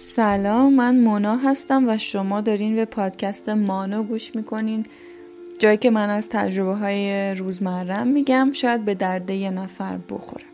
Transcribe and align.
سلام 0.00 0.74
من 0.74 1.00
مونا 1.00 1.36
هستم 1.36 1.88
و 1.88 1.98
شما 1.98 2.40
دارین 2.40 2.74
به 2.74 2.84
پادکست 2.84 3.48
مانو 3.48 4.02
گوش 4.02 4.36
می‌کنین. 4.36 4.86
جایی 5.58 5.76
که 5.76 5.90
من 5.90 6.10
از 6.10 6.28
تجربه 6.28 6.74
های 6.74 7.34
روزمرم 7.34 8.06
میگم 8.06 8.50
شاید 8.52 8.84
به 8.84 8.94
درد 8.94 9.34
یه 9.34 9.50
نفر 9.50 9.98
بخوره. 10.10 10.44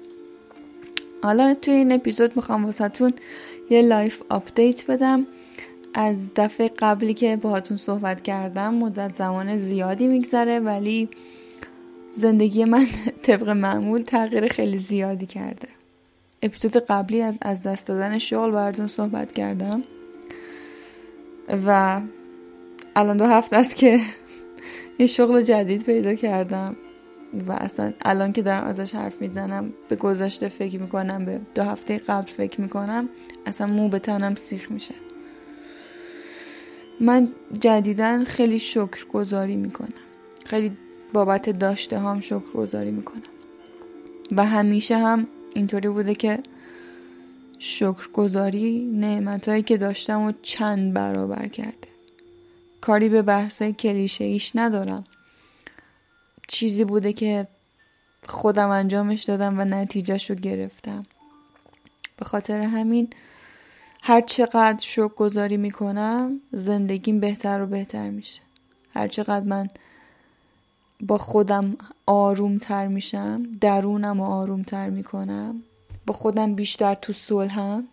حالا 1.23 1.55
توی 1.55 1.75
این 1.75 1.93
اپیزود 1.93 2.37
می‌خوام 2.37 2.65
واسهتون 2.65 3.13
یه 3.71 3.83
life 3.83 4.23
update 4.29 4.91
بدم. 4.91 5.27
از 5.95 6.31
دفعه 6.37 6.71
قبلی 6.79 7.15
که 7.15 7.37
باهاتون 7.37 7.77
صحبت 7.77 8.23
کردم 8.23 8.75
مدت 8.75 9.17
زمان 9.17 9.57
زیادی 9.57 10.07
میگذره 10.07 10.61
ولی 10.61 11.09
زندگی 12.15 12.65
من 12.65 12.87
طبق 13.23 13.49
معمول 13.49 14.03
تغییر 14.03 14.49
خیلی 14.49 14.79
زیادی 14.79 15.27
کرده. 15.27 15.69
اپیزود 16.45 16.77
قبلی 16.77 17.23
از 17.23 17.39
از 17.43 17.63
دست 17.63 17.87
دادن 17.87 18.19
شغل 18.19 18.51
براتون 18.51 18.87
صحبت 18.87 19.33
کردم. 19.33 19.83
و 21.67 22.01
الان 22.97 23.17
دو 23.17 23.25
هفته 23.25 23.57
است 23.57 23.77
که 23.77 24.01
یه 24.99 25.07
شغل 25.07 25.43
جدید 25.43 25.83
پیدا 25.83 26.15
کردم. 26.15 26.77
و 27.49 27.53
اصلا 27.53 27.93
الان 28.03 28.33
که 28.33 28.43
دارم 28.43 28.65
ازش 28.65 28.95
حرف 28.95 29.21
می‌زنم 29.21 29.73
به 29.89 29.97
گذشته 29.97 30.49
فکر 30.49 30.81
می‌کنم 30.81 31.25
به 31.25 31.41
دو 31.55 31.63
هفته 31.63 31.99
قبل 31.99 32.27
فکر 32.27 32.61
می‌کنم 32.61 33.09
اصلا 33.47 33.67
مو 33.67 33.89
به 33.89 33.99
تنم 33.99 34.35
سیخ 34.35 34.71
میشه. 34.71 34.95
من 37.01 37.29
جدیدا 37.61 38.25
خیلی 38.25 38.59
شکر 38.59 39.07
گذاری 39.13 39.57
می‌کنم. 39.57 39.95
خیلی 40.45 40.77
بابت 41.13 41.51
داشته 41.51 41.99
هم 41.99 42.21
شکر 42.21 42.53
گذاری 42.55 42.91
می‌کنم. 42.91 43.23
و 44.37 44.45
همیشه 44.45 44.99
هم 44.99 45.27
اینطوری 45.55 45.89
بوده 45.89 46.15
که 46.15 46.43
شکرگزاری 47.59 48.85
نعمتهایی 48.85 49.63
که 49.63 49.77
داشتم 49.77 50.23
و 50.23 50.33
چند 50.43 50.93
برابر 50.93 51.49
کرده. 51.49 51.89
کاری 52.81 53.09
به 53.09 53.23
بحثای 53.23 53.73
کلیشه 53.73 54.25
ایش 54.25 54.53
ندارم. 54.55 55.05
چیزی 56.49 56.85
بوده 56.85 57.13
که 57.13 57.47
خودم 58.29 58.69
انجامش 58.69 59.23
دادم 59.23 59.61
و 59.61 59.65
نتیجهش 59.65 60.31
رو 60.31 60.37
گرفتم. 60.37 61.03
به 62.17 62.25
خاطر 62.25 62.61
همین 62.61 63.09
هر 64.03 64.21
چقدر 64.21 64.79
شکر 64.81 65.09
گذاری 65.09 65.57
می‌کنم 65.57 66.41
زندگیم 66.53 67.21
بهتر 67.21 67.63
و 67.63 67.67
بهتر 67.67 68.11
میشه. 68.11 68.41
هر 68.95 69.09
چقدر 69.09 69.45
من 69.45 69.69
با 71.07 71.19
خودم 71.19 71.77
آرومتر 72.07 72.87
میشم 72.87 73.43
درونم 73.61 74.21
رو 74.21 74.27
آرومتر 74.27 74.91
می‌کنم. 74.91 75.63
با 76.07 76.15
خودم 76.15 76.55
بیشتر 76.55 76.95
تو 76.95 77.13
صلحم. 77.13 77.85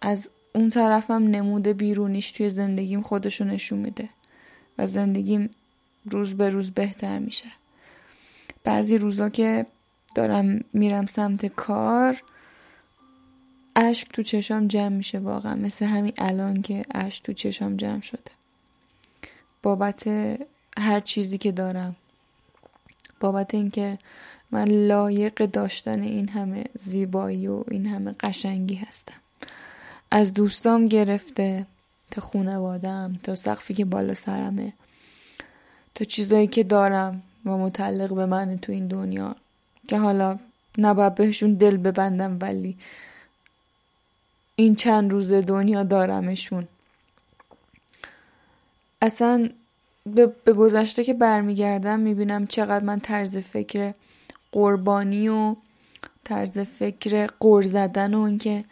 از 0.00 0.30
اون 0.54 0.70
طرفم 0.70 1.22
نموده 1.22 1.72
بیرونیش 1.72 2.30
توی 2.30 2.50
زندگیم 2.50 3.02
خودشو 3.02 3.44
نشون 3.44 3.78
میده 3.78 4.08
و 4.78 4.86
زندگیم 4.86 5.50
روز 6.10 6.34
به 6.34 6.50
روز 6.50 6.70
بهتر 6.70 7.18
میشه. 7.18 7.46
بعضی 8.64 8.98
روزا 8.98 9.28
که 9.28 9.66
دارم 10.14 10.64
میرم 10.72 11.06
سمت 11.06 11.46
کار 11.46 12.22
اشک 13.76 14.12
تو 14.12 14.22
چشام 14.22 14.68
جمع 14.68 14.88
میشه 14.88 15.18
واقعا. 15.18 15.54
مثل 15.54 15.86
همین 15.86 16.12
الان 16.18 16.62
که 16.62 16.84
اشک 16.94 17.24
تو 17.24 17.32
چشام 17.32 17.76
جمع 17.76 18.00
شده. 18.00 18.30
بابت 19.62 20.08
هر 20.78 21.00
چیزی 21.00 21.38
که 21.38 21.52
دارم. 21.52 21.96
بابت 23.20 23.54
اینکه 23.54 23.98
من 24.50 24.68
لایق 24.68 25.34
داشتن 25.46 26.02
این 26.02 26.28
همه 26.28 26.64
زیبایی 26.74 27.48
و 27.48 27.64
این 27.70 27.86
همه 27.86 28.14
قشنگی 28.20 28.74
هستم. 28.74 29.14
از 30.10 30.34
دوستام 30.34 30.88
گرفته 30.88 31.66
تا 32.10 32.20
خونوادم 32.20 33.18
تا 33.22 33.34
سقفی 33.34 33.74
که 33.74 33.84
بالا 33.84 34.14
سرمه 34.14 34.72
تا 35.94 36.04
چیزایی 36.04 36.46
که 36.46 36.62
دارم 36.62 37.22
و 37.46 37.50
متعلق 37.50 38.14
به 38.14 38.26
من 38.26 38.58
تو 38.58 38.72
این 38.72 38.88
دنیا 38.88 39.36
که 39.88 39.98
حالا 39.98 40.38
نباید 40.78 41.14
بهشون 41.14 41.54
دل 41.54 41.76
ببندم 41.76 42.38
ولی 42.40 42.76
این 44.56 44.74
چند 44.74 45.10
روز 45.10 45.32
دنیا 45.32 45.82
دارمشون. 45.82 46.68
اصلا 49.02 49.48
به, 50.14 50.32
به 50.44 50.52
گذشته 50.52 51.04
که 51.04 51.14
برمیگردم 51.14 52.00
می‌بینم 52.00 52.46
چقدر 52.46 52.84
من 52.84 53.00
طرز 53.00 53.36
فکر 53.36 53.94
قربانی 54.52 55.28
و 55.28 55.56
طرز 56.24 56.58
فکر 56.58 57.26
قر 57.40 57.62
زدن 57.62 58.14
و 58.14 58.20
اینکه 58.20 58.64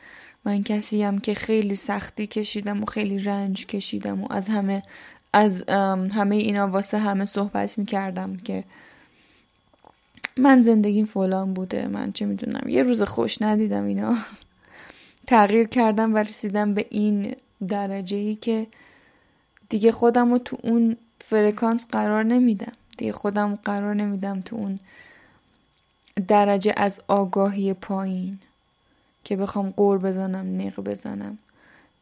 من 0.44 0.62
کسی 0.62 1.02
هم 1.02 1.18
که 1.18 1.34
خیلی 1.34 1.76
سختی 1.76 2.26
کشیدم 2.26 2.82
و 2.82 2.86
خیلی 2.86 3.18
رنج 3.18 3.66
کشیدم 3.66 4.24
و 4.24 4.32
از 4.32 4.48
همه 4.48 4.82
از 5.32 5.64
همه 6.14 6.36
اینا 6.36 6.68
واسه 6.68 6.98
همه 6.98 7.24
صحبت 7.24 7.78
می‌کردم 7.78 8.36
که 8.36 8.64
من 10.36 10.60
زندگیم 10.60 11.06
فلان 11.06 11.54
بوده 11.54 11.88
من 11.88 12.12
چه 12.12 12.26
می‌دونم 12.26 12.68
یه 12.68 12.82
روز 12.82 13.02
خوش 13.02 13.42
ندیدم 13.42 13.84
اینا. 13.84 14.16
تغییر 15.26 15.66
کردم 15.66 16.14
و 16.14 16.18
رسیدم 16.18 16.74
به 16.74 16.86
این 16.90 17.36
درجه 17.68 18.16
ای 18.16 18.34
که 18.34 18.66
دیگه 19.68 19.92
خودم 19.92 20.32
رو 20.32 20.38
تو 20.38 20.58
اون 20.62 20.96
فرکانس 21.28 21.86
قرار 21.86 22.24
نمیدم. 22.24 22.72
دیگه 22.98 23.12
خودم 23.12 23.54
قرار 23.54 23.94
نمیدم 23.94 24.40
تو 24.40 24.56
اون 24.56 24.80
درجه 26.28 26.74
از 26.76 27.00
آگاهی 27.08 27.74
پایین 27.74 28.38
که 29.24 29.36
بخوام 29.36 29.70
قور 29.70 29.98
بزنم 29.98 30.62
نق 30.62 30.80
بزنم 30.80 31.38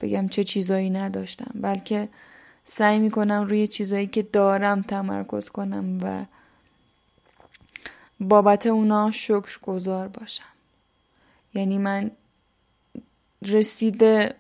بگم 0.00 0.28
چه 0.28 0.44
چیزایی 0.44 0.91
نداشتم. 0.91 1.50
بلکه 1.55 2.09
سعی 2.65 2.99
می‌کنم 2.99 3.43
روی 3.43 3.66
چیزایی 3.66 4.06
که 4.06 4.22
دارم 4.22 4.82
تمرکز 4.82 5.49
کنم 5.49 5.99
و 6.03 6.25
بابت 8.21 8.66
اونا 8.66 9.11
شکر 9.11 9.59
گذار 9.62 10.09
باشم. 10.09 10.44
یعنی 11.55 11.78
من 11.78 12.11
رسیده 13.43 14.34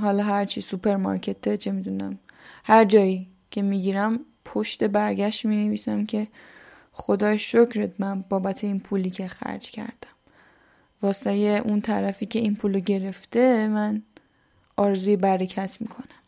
حالا 0.00 0.22
هرچی 0.22 0.60
سوپرمارکته 0.60 1.56
چه 1.56 1.72
می‌دونم 1.72 2.18
هر 2.64 2.84
جایی 2.84 3.28
که 3.56 3.62
می‌گیرم 3.62 4.20
پشت 4.44 4.84
برگشت 4.84 5.44
می 5.46 5.66
نویسم 5.66 6.06
که 6.06 6.28
خدای 6.92 7.38
شکرت 7.38 7.90
من 7.98 8.24
بابت 8.28 8.64
این 8.64 8.80
پولی 8.80 9.10
که 9.10 9.28
خرج 9.28 9.70
کردم. 9.70 10.16
واسه 11.02 11.30
اون 11.64 11.80
طرفی 11.80 12.26
که 12.26 12.38
این 12.38 12.56
پولو 12.56 12.80
گرفته 12.80 13.68
من 13.68 14.02
آرزوی 14.76 15.16
برکت 15.16 15.76
می‌کنم. 15.80 16.20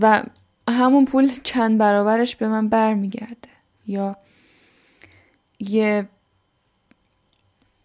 و 0.00 0.22
همون 0.68 1.04
پول 1.04 1.32
چند 1.42 1.78
برابرش 1.78 2.36
به 2.36 2.48
من 2.48 2.68
برمیگرده. 2.68 3.48
یا 3.86 4.16
یه 5.58 6.08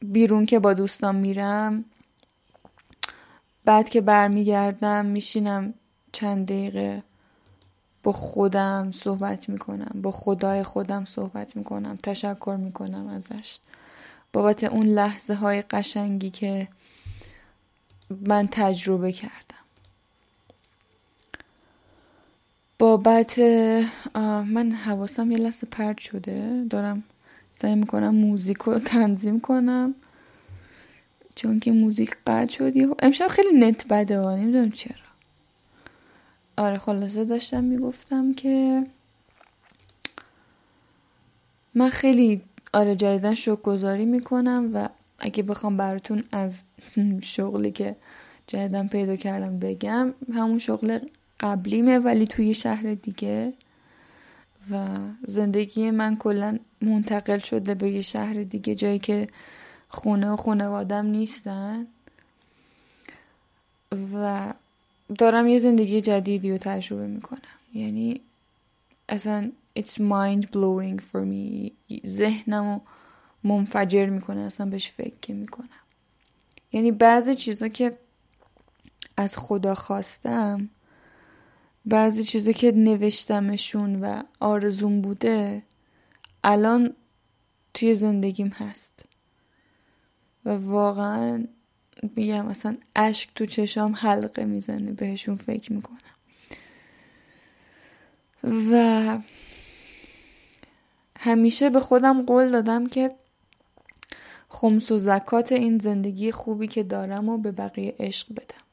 بیرون 0.01 0.45
که 0.45 0.59
با 0.59 0.73
دوستان 0.73 1.15
میرم 1.15 1.85
بعد 3.65 3.89
که 3.89 4.01
برمیگردم 4.01 5.05
میشینم 5.05 5.73
چند 6.11 6.45
دقیقه 6.45 7.03
با 8.03 8.11
خودم 8.11 8.91
صحبت 8.91 9.49
می‌کنم 9.49 10.01
با 10.01 10.11
خدای 10.11 10.63
خودم 10.63 11.05
صحبت 11.05 11.55
می‌کنم 11.55 11.97
تشکر 12.03 12.57
می‌کنم 12.59 13.07
ازش. 13.07 13.57
بابت 14.33 14.63
اون 14.63 14.85
لحظه 14.87 15.33
های 15.33 15.61
قشنگی 15.61 16.29
که 16.29 16.67
من 18.21 18.47
تجربه 18.51 19.11
کردم. 19.11 19.33
بابت 22.79 23.39
من 24.45 24.71
حواسم 24.71 25.31
یه 25.31 25.37
لحظه 25.37 25.67
پرد 25.71 25.97
شده. 25.97 26.65
دارم 26.69 27.03
سعی 27.55 27.75
می‌کنم 27.75 28.15
موزیک 28.15 28.57
رو 28.57 28.79
تنظیم 28.79 29.39
کنم. 29.39 29.95
چون 31.35 31.59
که 31.59 31.71
موزیک 31.71 32.17
قطع 32.27 32.51
شد 32.51 32.73
امشب 32.99 33.27
خیلی 33.27 33.59
نت 33.59 33.87
بده 33.87 34.19
ها 34.19 34.35
نمی‌دونم 34.35 34.71
چرا. 34.71 35.08
آره 36.59 36.77
خلاصه 36.77 37.25
داشتم 37.25 37.63
می‌گفتم 37.63 38.33
که 38.33 38.85
من 41.73 41.89
خیلی 41.89 42.41
آره 42.73 42.95
جدیدن 42.95 43.33
شوک 43.33 43.61
گذاری 43.61 44.05
می‌کنم 44.05 44.69
و 44.73 44.89
اگه 45.19 45.43
بخوام 45.43 45.77
براتون 45.77 46.23
از 46.31 46.63
شغلی 47.21 47.71
که 47.71 47.95
جدیدن 48.47 48.87
پیدا 48.87 49.15
کردم 49.15 49.59
بگم 49.59 50.13
همون 50.33 50.57
شغل 50.57 50.99
قبلیمه 51.39 51.99
ولی 51.99 52.27
توی 52.27 52.53
شهر 52.53 52.93
دیگه. 52.93 53.53
و 54.71 54.97
زندگی 55.23 55.91
من 55.91 56.15
کلا 56.15 56.59
منتقل 56.81 57.39
شده 57.39 57.75
به 57.75 57.89
یه 57.91 58.01
شهر 58.01 58.33
دیگه 58.33 58.75
جایی 58.75 58.99
که 58.99 59.27
خونه 59.89 60.29
و 60.29 60.35
خونوادم 60.35 61.05
نیستن. 61.05 61.87
و 64.13 64.53
دارم 65.17 65.47
یه 65.47 65.59
زندگی 65.59 66.01
جدیدی 66.01 66.51
رو 66.51 66.57
تجربه 66.57 67.07
می‌کنم. 67.07 67.39
یعنی 67.73 68.21
اصلا 69.09 69.51
it's 69.79 69.93
mind 69.93 70.43
blowing 70.45 71.01
for 71.11 71.25
me. 71.25 71.71
ذهنم 72.07 72.73
رو 72.73 72.81
منفجر 73.43 74.05
می‌کنه 74.05 74.41
اصلا 74.41 74.65
بهش 74.65 74.91
فکر 74.91 75.33
می‌کنم 75.33 75.69
یعنی 76.71 76.91
بعضی 76.91 77.35
چیزا 77.35 77.67
که 77.67 77.97
از 79.17 79.37
خدا 79.37 79.75
خواستم 79.75 80.69
بعضی 81.85 82.23
چیزا 82.23 82.51
که 82.51 82.71
نوشتمشون 82.71 84.01
و 84.01 84.23
آرزون 84.39 85.01
بوده 85.01 85.63
الان 86.43 86.95
توی 87.73 87.93
زندگیم 87.93 88.47
هست. 88.47 89.05
و 90.45 90.49
واقعا 90.49 91.45
میگم 92.15 92.45
مثلا 92.45 92.77
اشک 92.95 93.29
تو 93.35 93.45
چشام 93.45 93.95
حلقه 93.95 94.45
می‌زنه 94.45 94.91
بهشون 94.91 95.35
فکر 95.35 95.73
می‌کنم. 95.73 95.99
و 98.43 99.17
همیشه 101.19 101.69
به 101.69 101.79
خودم 101.79 102.21
قول 102.21 102.51
دادم 102.51 102.87
که 102.87 103.11
خمس 104.49 104.91
و 104.91 104.97
زکات 104.97 105.51
این 105.51 105.77
زندگی 105.77 106.31
خوبی 106.31 106.67
که 106.67 106.83
دارم 106.83 107.29
و 107.29 107.37
به 107.37 107.51
بقیه 107.51 107.95
عشق 107.99 108.27
بدم. 108.33 108.63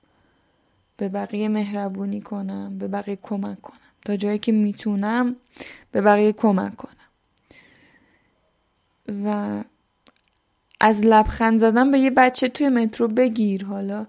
به 0.97 1.09
بقیه 1.09 1.49
مهربونی 1.49 2.21
کنم 2.21 2.79
به 2.79 2.89
بقیه 2.89 3.19
کمک 3.23 3.61
کنم. 3.61 3.79
تا 4.05 4.17
جایی 4.17 4.39
که 4.39 4.53
می‌تونم 4.53 5.37
به 5.93 6.01
بقیه 6.01 6.33
کمک 6.33 6.77
کنم. 6.77 6.93
و 9.25 9.65
از 10.87 11.05
لبخند 11.05 11.59
زدن 11.59 11.91
به 11.91 11.99
یه 11.99 12.11
بچه 12.11 12.49
توی 12.49 12.69
مترو 12.69 13.09
بگیر 13.09 13.65
حالا. 13.65 14.07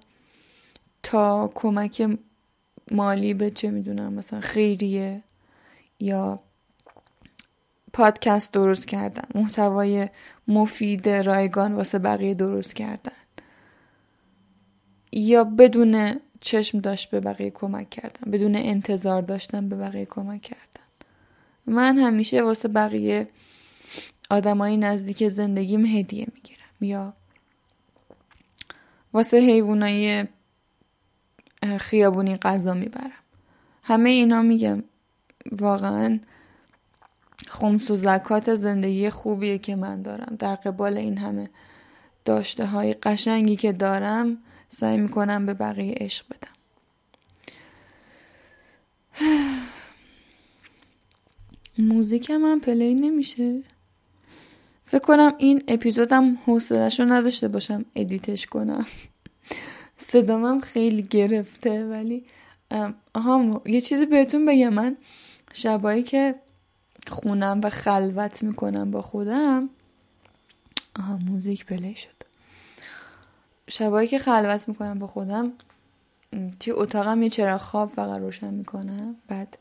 تا 1.04 1.52
کمک 1.56 2.18
مالی 2.92 3.34
به 3.34 3.52
چه 3.52 3.72
می‌دونم 3.72 4.14
مثلا 4.14 4.42
خیریه 4.42 5.24
یا 6.00 6.40
پادکست 7.94 8.54
درست 8.54 8.88
کردن 8.88 9.24
محتوای 9.36 10.10
مفید 10.48 11.10
رایگان 11.10 11.74
واسه 11.74 12.00
بقیه 12.00 12.34
درست 12.34 12.76
کردن. 12.76 13.12
یا 15.12 15.44
بدون 15.44 16.20
چشم 16.42 16.80
داشت 16.80 17.10
به 17.10 17.20
بقیه 17.20 17.50
کمک 17.50 17.90
کردن 17.90 18.32
بدون 18.32 18.56
انتظار 18.56 19.22
داشتن 19.22 19.70
به 19.70 19.76
بقیه 19.76 20.06
کمک 20.06 20.42
کردن. 20.42 20.88
من 21.66 21.98
همیشه 21.98 22.42
واسه 22.42 22.68
بقیه 22.68 23.28
آدمایی 24.30 24.78
نزدیک 24.78 25.28
زندگیم 25.28 25.86
هدیه 25.86 26.28
می‌گیرم. 26.36 26.57
یا 26.82 27.14
واسه 29.14 29.38
حیوانای 29.38 30.26
خیابونی 31.80 32.38
غذا 32.38 32.74
می‌برم. 32.74 33.12
همه 33.84 34.10
اینا 34.10 34.42
میگم 34.42 34.84
واقعا 35.52 36.20
خمس 37.48 37.92
و 37.92 37.96
زکات 37.96 38.56
زندگی 38.56 39.10
خوبیه 39.10 39.58
که 39.58 39.76
من 39.76 40.02
دارم. 40.02 40.36
در 40.40 40.56
قبال 40.56 40.98
این 40.98 41.18
همه 41.18 41.50
داشته 42.26 42.66
های 42.66 42.94
قشنگی 42.94 43.56
که 43.56 43.72
دارم 43.72 44.38
سعی 44.70 44.98
می‌کنم 44.98 45.46
به 45.46 45.54
بقیه 45.54 45.96
عشق 45.98 46.26
بدم. 46.30 46.58
موزیک 51.94 52.32
من 52.32 52.60
play 52.60 52.94
نمیشه؟ 52.94 53.64
فکر 54.90 55.00
کنم 55.00 55.34
این 55.38 55.64
اپیزودم 55.68 56.38
حوصلش 56.46 57.00
رو 57.00 57.06
نداشته 57.06 57.48
باشم 57.48 57.86
edit 57.96 58.29
ش 58.29 58.46
کنم. 58.46 58.86
صدامم 59.98 60.62
خیلی 60.62 61.02
گرفته 61.02 61.86
ولی 61.86 62.26
آها 63.14 63.62
یه 63.66 63.82
چیزی 63.82 64.06
بهتون 64.06 64.46
بگم. 64.46 64.70
من 64.70 64.98
شبایی 65.54 66.04
که 66.04 66.36
خونم 67.08 67.62
و 67.64 67.70
خلوت 67.70 68.44
می‌کنم 68.44 68.92
با 68.92 69.02
خودم 69.02 69.70
آها 71.00 71.18
موزیک 71.18 71.66
play 71.66 71.96
شد. 71.96 72.18
شبایی 73.70 74.08
که 74.08 74.20
خلوت 74.20 74.70
می‌کنم 74.70 75.00
با 75.00 75.08
خودم 75.08 75.52
توی 76.60 76.74
اتاقم 76.74 77.24
یه 77.24 77.30
چراغ 77.30 77.62
خواب 77.62 77.90
فقط 77.90 78.20
روشن 78.20 78.54
می‌کنم. 78.54 79.16
بعد 79.28 79.58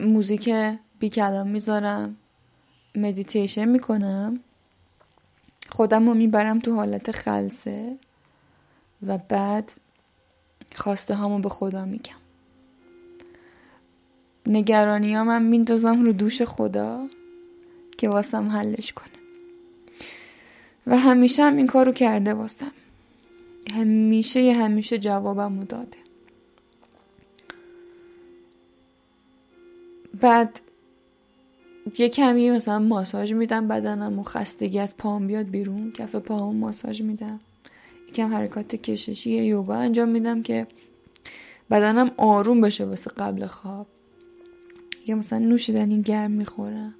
موزیک 0.00 0.50
بی 0.98 1.08
کلام 1.08 1.48
می‌ذارم. 1.48 2.16
مدیتیشن 2.96 3.64
می‌کنم 3.64 4.40
خودم 5.68 6.08
رو 6.08 6.14
می‌برم 6.14 6.58
تو 6.58 6.74
حالت 6.74 7.10
خلصه 7.10 7.96
و 9.06 9.18
بعد 9.18 9.72
خواسته 10.74 11.14
هامو 11.14 11.38
به 11.38 11.48
خدا 11.48 11.84
میگم. 11.84 12.14
نگرانی 14.46 15.14
ها 15.14 15.24
من 15.24 15.42
میندازم 15.42 16.02
رو 16.02 16.12
دوش 16.12 16.42
خدا 16.42 17.08
که 17.98 18.08
واسم 18.08 18.48
حلش 18.48 18.92
کنه. 18.92 19.06
و 20.86 20.98
همیشه 20.98 21.44
هم 21.44 21.56
این 21.56 21.66
کارو 21.66 21.92
کرده 21.92 22.34
واسم. 22.34 22.72
همیشه 23.74 24.42
یه 24.42 24.58
همیشه 24.58 24.98
جوابم 24.98 25.64
داده. 25.64 25.98
بعد 30.20 30.60
یه 31.98 32.08
کمی 32.08 32.50
مثلا 32.50 32.78
ماساژ 32.78 33.32
میدم 33.32 33.68
بدنم 33.68 34.18
و 34.18 34.22
خستگی 34.22 34.78
از 34.78 34.96
پام 34.96 35.26
بیاد 35.26 35.46
بیرون 35.46 35.92
کف 35.92 36.14
پاهم 36.14 36.56
ماساژ 36.56 37.02
میدم. 37.02 37.40
یکم 38.08 38.34
حرکات 38.34 38.74
کششی 38.74 39.30
یوگا 39.30 39.74
انجام 39.74 40.08
میدم 40.08 40.42
که 40.42 40.66
بدنم 41.70 42.10
آروم 42.16 42.60
بشه 42.60 42.84
واسه 42.84 43.10
قبل 43.10 43.46
خواب. 43.46 43.86
یا 45.06 45.16
مثلا 45.16 45.38
نوشیدنی 45.38 46.02
گرم 46.02 46.30
می‌خورم. 46.30 46.94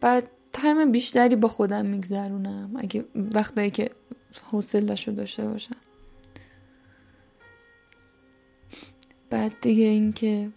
بعد 0.00 0.30
تایم 0.52 0.92
بیشتری 0.92 1.36
با 1.36 1.48
خودم 1.48 1.86
میگذرونم. 1.86 2.70
اگه 2.76 3.04
وقتایی 3.14 3.70
که 3.70 3.90
حوصلش 4.50 5.08
رو 5.08 5.14
داشته 5.14 5.44
باشم. 5.44 5.76
بعد 9.30 9.52
دیگه 9.60 9.84
اینکه 9.84 10.50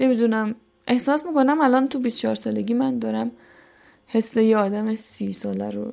نمی‌دونم. 0.00 0.54
احساس 0.86 1.26
می‌کنم 1.26 1.60
الان 1.60 1.88
تو 1.88 1.98
24 1.98 2.34
سالگی 2.34 2.74
من 2.74 2.98
دارم 2.98 3.30
حس 4.06 4.36
یه 4.36 4.56
آدم 4.56 4.94
سی 4.94 5.32
ساله 5.32 5.70
رو 5.70 5.92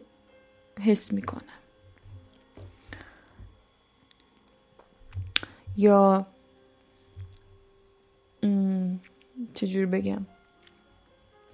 حس 0.81 1.13
می‌کنم. 1.13 1.41
یا 5.77 6.25
چجور 9.53 9.85
بگم؟ 9.85 10.25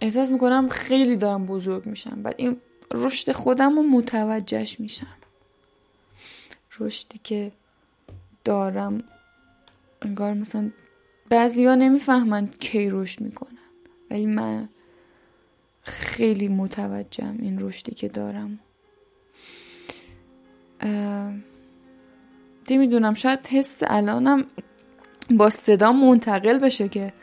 احساس 0.01 0.29
می‌کنم 0.29 0.69
خیلی 0.69 1.15
دارم 1.15 1.45
بزرگ 1.45 1.85
میشم 1.85 2.21
بعد 2.21 2.35
این 2.37 2.61
رشد 2.93 3.31
خودم 3.31 3.75
رو 3.75 3.83
متوجهش 3.83 4.79
میشم. 4.79 5.17
رشدی 6.79 7.19
که 7.23 7.51
دارم 8.43 9.03
انگار 10.01 10.33
مثلا 10.33 10.71
بعضی 11.29 11.65
ها 11.65 11.75
نمی‌فهمن 11.75 12.47
کی 12.59 12.89
رشد 12.89 13.21
می‌کنن 13.21 13.49
ولی 14.11 14.25
من 14.25 14.69
خیلی 15.81 16.47
متوجهم 16.47 17.37
این 17.39 17.61
رشدی 17.61 17.91
که 17.91 18.07
دارم. 18.07 18.59
می‌دونم 22.69 23.13
شاید 23.13 23.47
حس 23.47 23.79
الانم 23.87 24.45
با 25.31 25.49
صدا 25.49 25.91
منتقل 25.91 26.57
بشه 26.57 26.89
که 26.89 27.13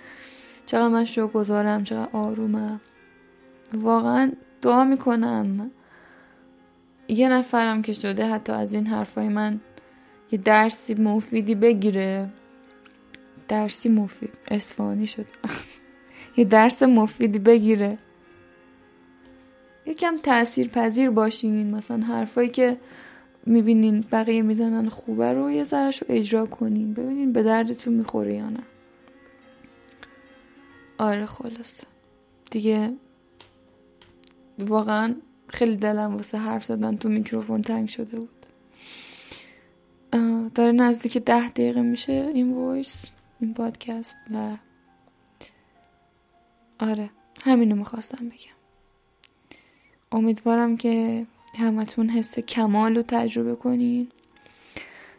چقدر 0.67 0.89
من 0.89 1.05
شو 1.05 1.29
گذارم 1.29 1.85
چقدر 1.85 2.09
آرومم. 2.13 2.81
واقعا 3.75 4.33
دعا 4.63 4.85
می‌کنم. 4.85 5.71
یه 7.09 7.29
نفرم 7.29 7.83
که 7.83 7.93
شده 7.93 8.27
حتی 8.27 8.53
از 8.53 8.75
این 8.75 8.87
حرفای 8.87 9.29
من 9.29 9.61
یه 10.33 10.39
درسی 10.39 10.95
مفیدی 10.95 11.55
بگیره. 11.55 12.29
درسی 13.49 13.89
مفید 13.89 14.33
اسفانی 14.49 15.07
شد. 15.07 15.27
یه 16.37 16.45
درس 16.45 16.83
مفیدی 16.83 17.39
بگیره. 17.39 17.99
یکم 19.87 20.19
تأثیر 20.19 20.69
پذیر 20.69 21.11
باشین. 21.11 21.71
مثلا 21.71 21.99
حرفایی 21.99 22.49
که 22.49 22.79
می‌بینین 23.47 24.05
بقیه 24.13 24.43
می‌زنن 24.43 24.89
خوبه 24.89 25.33
رو 25.33 25.51
یه 25.51 25.65
ذرش 25.65 26.03
رو 26.03 26.07
اجرا 26.11 26.47
کنین. 26.47 26.95
ببینین 26.95 27.33
به 27.33 27.43
دردتون 27.43 27.95
می‌خوره 27.95 28.35
یا 28.35 28.49
نه. 28.49 28.63
آره 30.99 31.27
خلاصه 31.27 31.81
دیگه 32.51 32.93
واقعا 34.59 35.15
خیلی 35.49 35.77
دلم 35.77 36.17
واسه 36.17 36.39
حرف 36.39 36.65
زدن 36.65 36.97
تو 36.97 37.09
میکروفون 37.09 37.63
تنگ 37.63 37.89
شده 37.89 38.17
بود. 38.21 38.47
داره 40.55 40.73
نزدیک 40.73 41.19
ده 41.19 41.49
دقیقه 41.49 41.83
میشه 41.83 42.31
این 42.35 42.53
voice. 42.53 43.11
این 43.43 43.55
پادکست 43.55 44.17
و 44.35 44.57
آره 46.79 47.11
همینو 47.45 47.77
می‌خواستم 47.77 48.29
بگم. 48.29 48.57
امیدوارم 50.13 50.77
که 50.77 51.27
همتون 51.59 52.09
حس 52.09 52.39
کمال 52.39 52.97
رو 52.97 53.03
تجربه 53.09 53.55
کنین 53.55 54.09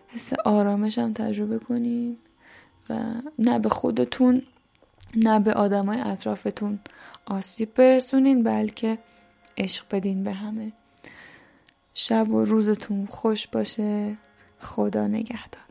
حس 0.08 0.34
آرامش 0.46 0.98
هم 0.98 1.13
تجربه 1.13 1.60
کنین 1.60 2.18
و 2.89 3.13
نه 3.39 3.60
به 3.60 3.70
خودتون 3.70 4.42
نه 5.15 5.39
به 5.39 5.53
آدمای 5.53 6.00
اطرافتون 6.00 6.80
آسیب 7.25 7.74
برسونین 7.74 8.44
بلکه 8.44 8.98
عشق 9.58 9.86
بدین 9.92 10.24
به 10.24 10.34
همه. 10.34 10.72
شب 11.94 12.32
و 12.32 12.46
روزتون 12.46 13.06
خوش 13.06 13.48
باشه. 13.48 14.18
خدا 14.60 15.08
نگهدار. 15.08 15.62